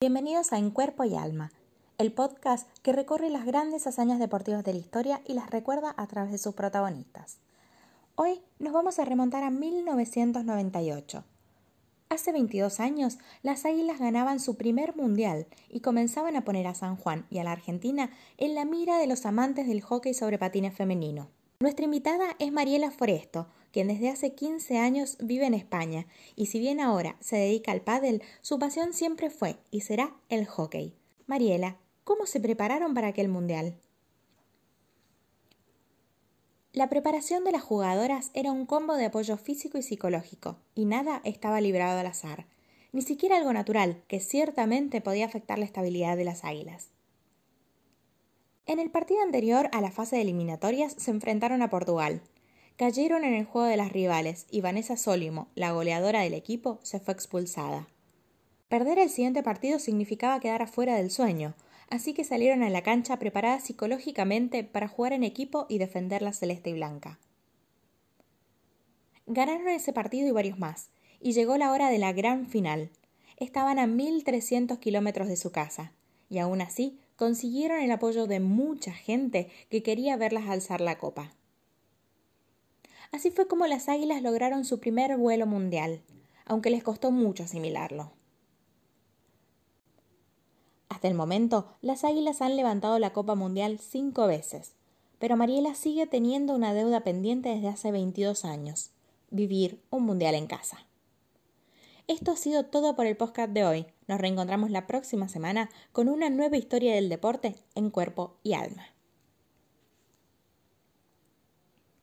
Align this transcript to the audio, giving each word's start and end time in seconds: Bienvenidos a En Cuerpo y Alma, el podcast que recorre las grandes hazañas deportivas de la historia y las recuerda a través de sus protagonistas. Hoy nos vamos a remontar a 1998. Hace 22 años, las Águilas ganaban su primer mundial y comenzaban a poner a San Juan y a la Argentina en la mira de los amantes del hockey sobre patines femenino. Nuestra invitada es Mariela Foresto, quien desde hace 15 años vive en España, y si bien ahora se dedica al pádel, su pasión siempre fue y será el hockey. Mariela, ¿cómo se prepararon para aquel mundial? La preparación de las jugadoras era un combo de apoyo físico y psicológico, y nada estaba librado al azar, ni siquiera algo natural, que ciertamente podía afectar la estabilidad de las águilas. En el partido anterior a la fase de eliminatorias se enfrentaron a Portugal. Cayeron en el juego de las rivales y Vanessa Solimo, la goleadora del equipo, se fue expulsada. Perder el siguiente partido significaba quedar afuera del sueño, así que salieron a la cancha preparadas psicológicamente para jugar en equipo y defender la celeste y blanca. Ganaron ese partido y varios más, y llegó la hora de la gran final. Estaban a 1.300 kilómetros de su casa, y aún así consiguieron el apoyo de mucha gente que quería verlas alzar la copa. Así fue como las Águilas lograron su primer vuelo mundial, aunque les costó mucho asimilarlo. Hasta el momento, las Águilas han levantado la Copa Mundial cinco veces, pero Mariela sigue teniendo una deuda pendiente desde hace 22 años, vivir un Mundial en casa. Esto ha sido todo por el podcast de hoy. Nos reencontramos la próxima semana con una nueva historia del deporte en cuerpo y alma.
Bienvenidos 0.00 0.52
a 0.52 0.58
En 0.58 0.70
Cuerpo 0.70 1.02
y 1.02 1.16
Alma, 1.16 1.50
el 1.98 2.12
podcast 2.12 2.68
que 2.82 2.92
recorre 2.92 3.30
las 3.30 3.44
grandes 3.44 3.88
hazañas 3.88 4.20
deportivas 4.20 4.62
de 4.62 4.72
la 4.72 4.78
historia 4.78 5.22
y 5.26 5.32
las 5.32 5.50
recuerda 5.50 5.92
a 5.96 6.06
través 6.06 6.30
de 6.30 6.38
sus 6.38 6.54
protagonistas. 6.54 7.38
Hoy 8.14 8.40
nos 8.60 8.72
vamos 8.72 9.00
a 9.00 9.04
remontar 9.04 9.42
a 9.42 9.50
1998. 9.50 11.24
Hace 12.10 12.30
22 12.30 12.78
años, 12.78 13.18
las 13.42 13.64
Águilas 13.64 13.98
ganaban 13.98 14.38
su 14.38 14.56
primer 14.56 14.94
mundial 14.94 15.48
y 15.68 15.80
comenzaban 15.80 16.36
a 16.36 16.44
poner 16.44 16.68
a 16.68 16.76
San 16.76 16.94
Juan 16.94 17.26
y 17.28 17.38
a 17.38 17.44
la 17.44 17.50
Argentina 17.50 18.08
en 18.36 18.54
la 18.54 18.64
mira 18.64 18.98
de 18.98 19.08
los 19.08 19.26
amantes 19.26 19.66
del 19.66 19.80
hockey 19.80 20.14
sobre 20.14 20.38
patines 20.38 20.76
femenino. 20.76 21.28
Nuestra 21.60 21.86
invitada 21.86 22.36
es 22.38 22.52
Mariela 22.52 22.92
Foresto, 22.92 23.48
quien 23.72 23.88
desde 23.88 24.10
hace 24.10 24.32
15 24.32 24.78
años 24.78 25.16
vive 25.20 25.44
en 25.44 25.54
España, 25.54 26.06
y 26.36 26.46
si 26.46 26.60
bien 26.60 26.78
ahora 26.78 27.16
se 27.18 27.34
dedica 27.34 27.72
al 27.72 27.80
pádel, 27.80 28.22
su 28.42 28.60
pasión 28.60 28.92
siempre 28.92 29.28
fue 29.28 29.56
y 29.72 29.80
será 29.80 30.14
el 30.28 30.46
hockey. 30.46 30.94
Mariela, 31.26 31.76
¿cómo 32.04 32.26
se 32.26 32.38
prepararon 32.38 32.94
para 32.94 33.08
aquel 33.08 33.28
mundial? 33.28 33.74
La 36.72 36.88
preparación 36.88 37.42
de 37.42 37.50
las 37.50 37.62
jugadoras 37.62 38.30
era 38.34 38.52
un 38.52 38.64
combo 38.64 38.94
de 38.94 39.06
apoyo 39.06 39.36
físico 39.36 39.78
y 39.78 39.82
psicológico, 39.82 40.60
y 40.76 40.84
nada 40.84 41.20
estaba 41.24 41.60
librado 41.60 41.98
al 41.98 42.06
azar, 42.06 42.46
ni 42.92 43.02
siquiera 43.02 43.36
algo 43.36 43.52
natural, 43.52 44.04
que 44.06 44.20
ciertamente 44.20 45.00
podía 45.00 45.26
afectar 45.26 45.58
la 45.58 45.64
estabilidad 45.64 46.16
de 46.16 46.24
las 46.24 46.44
águilas. 46.44 46.90
En 48.68 48.80
el 48.80 48.90
partido 48.90 49.22
anterior 49.22 49.70
a 49.72 49.80
la 49.80 49.90
fase 49.90 50.16
de 50.16 50.22
eliminatorias 50.22 50.92
se 50.92 51.10
enfrentaron 51.10 51.62
a 51.62 51.70
Portugal. 51.70 52.20
Cayeron 52.76 53.24
en 53.24 53.32
el 53.32 53.46
juego 53.46 53.66
de 53.66 53.78
las 53.78 53.90
rivales 53.90 54.46
y 54.50 54.60
Vanessa 54.60 54.98
Solimo, 54.98 55.48
la 55.54 55.72
goleadora 55.72 56.20
del 56.20 56.34
equipo, 56.34 56.78
se 56.82 57.00
fue 57.00 57.14
expulsada. 57.14 57.88
Perder 58.68 58.98
el 58.98 59.08
siguiente 59.08 59.42
partido 59.42 59.78
significaba 59.78 60.38
quedar 60.38 60.60
afuera 60.60 60.96
del 60.96 61.10
sueño, 61.10 61.54
así 61.88 62.12
que 62.12 62.24
salieron 62.24 62.62
a 62.62 62.68
la 62.68 62.82
cancha 62.82 63.18
preparadas 63.18 63.64
psicológicamente 63.64 64.64
para 64.64 64.86
jugar 64.86 65.14
en 65.14 65.24
equipo 65.24 65.64
y 65.70 65.78
defender 65.78 66.20
la 66.20 66.34
celeste 66.34 66.68
y 66.68 66.74
blanca. 66.74 67.18
Ganaron 69.26 69.68
ese 69.68 69.94
partido 69.94 70.28
y 70.28 70.32
varios 70.32 70.58
más, 70.58 70.90
y 71.20 71.32
llegó 71.32 71.56
la 71.56 71.72
hora 71.72 71.88
de 71.88 71.98
la 71.98 72.12
gran 72.12 72.46
final. 72.46 72.90
Estaban 73.38 73.78
a 73.78 73.86
1.300 73.86 74.78
kilómetros 74.78 75.28
de 75.28 75.36
su 75.38 75.52
casa, 75.52 75.94
y 76.28 76.36
aún 76.36 76.60
así 76.60 77.00
consiguieron 77.18 77.80
el 77.80 77.90
apoyo 77.90 78.28
de 78.28 78.38
mucha 78.38 78.92
gente 78.92 79.50
que 79.70 79.82
quería 79.82 80.16
verlas 80.16 80.48
alzar 80.48 80.80
la 80.80 80.98
copa. 80.98 81.32
Así 83.10 83.32
fue 83.32 83.48
como 83.48 83.66
las 83.66 83.88
Águilas 83.88 84.22
lograron 84.22 84.64
su 84.64 84.78
primer 84.78 85.16
vuelo 85.16 85.44
mundial, 85.44 86.00
aunque 86.46 86.70
les 86.70 86.84
costó 86.84 87.10
mucho 87.10 87.42
asimilarlo. 87.42 88.12
Hasta 90.88 91.08
el 91.08 91.14
momento, 91.14 91.66
las 91.82 92.04
Águilas 92.04 92.40
han 92.40 92.56
levantado 92.56 92.98
la 93.00 93.12
Copa 93.12 93.34
Mundial 93.34 93.78
cinco 93.78 94.26
veces, 94.26 94.74
pero 95.18 95.36
Mariela 95.36 95.74
sigue 95.74 96.06
teniendo 96.06 96.54
una 96.54 96.72
deuda 96.72 97.00
pendiente 97.00 97.48
desde 97.48 97.68
hace 97.68 97.90
22 97.90 98.44
años, 98.44 98.92
vivir 99.30 99.82
un 99.90 100.04
Mundial 100.04 100.36
en 100.36 100.46
casa. 100.46 100.87
Esto 102.08 102.30
ha 102.30 102.36
sido 102.36 102.64
todo 102.64 102.96
por 102.96 103.04
el 103.04 103.18
podcast 103.18 103.52
de 103.52 103.66
hoy. 103.66 103.86
Nos 104.06 104.18
reencontramos 104.18 104.70
la 104.70 104.86
próxima 104.86 105.28
semana 105.28 105.68
con 105.92 106.08
una 106.08 106.30
nueva 106.30 106.56
historia 106.56 106.94
del 106.94 107.10
deporte 107.10 107.54
en 107.74 107.90
cuerpo 107.90 108.38
y 108.42 108.54
alma. 108.54 108.86